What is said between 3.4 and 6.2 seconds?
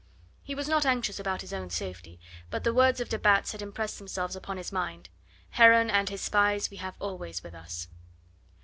had impressed themselves upon his mind: "Heron and